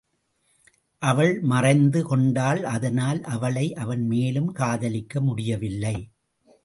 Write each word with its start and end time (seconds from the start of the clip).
அவள் 1.01 1.39
மறைந்து 1.41 2.03
கொண்டாள் 2.03 2.63
அதனால் 2.65 3.21
அவளை 3.23 3.73
அவன் 3.73 4.05
மேலும் 4.05 4.51
காதலிக்க 4.51 5.21
முடியவில்லை. 5.21 6.09